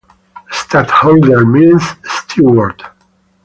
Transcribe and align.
"Stadtholder" 0.49 1.45
means 1.45 1.83
"steward". 2.05 2.81